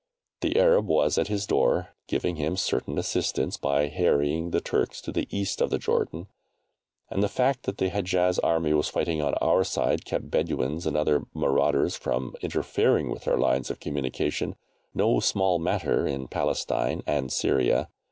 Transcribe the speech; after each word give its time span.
The 0.39 0.57
Arab 0.59 0.87
was 0.87 1.19
at 1.19 1.27
his 1.27 1.45
door, 1.45 1.89
giving 2.07 2.37
him 2.37 2.57
certain 2.57 2.97
assistance 2.97 3.55
by 3.55 3.85
harrying 3.85 4.49
the 4.49 4.59
Turks 4.59 4.99
to 5.01 5.11
the 5.11 5.27
East 5.29 5.61
of 5.61 5.69
the 5.69 5.77
Jordan, 5.77 6.25
and 7.11 7.21
the 7.21 7.29
fact 7.29 7.67
that 7.67 7.77
the 7.77 7.89
Hedjaz 7.91 8.39
Army 8.39 8.73
was 8.73 8.87
fighting 8.89 9.21
on 9.21 9.35
our 9.35 9.63
side 9.63 10.03
kept 10.03 10.31
Bedouins 10.31 10.87
and 10.87 10.97
other 10.97 11.25
marauders 11.35 11.95
from 11.95 12.35
interfering 12.41 13.11
with 13.11 13.27
our 13.27 13.37
lines 13.37 13.69
of 13.69 13.79
communication 13.79 14.55
no 14.95 15.19
small 15.19 15.59
matter 15.59 16.07
in 16.07 16.27
Palestine 16.27 17.03
and 17.05 17.31
Syria. 17.31 17.87